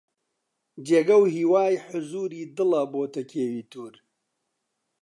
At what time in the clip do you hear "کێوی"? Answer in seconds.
3.31-3.67